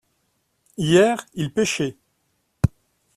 [0.77, 1.95] Hier ils pêchaient.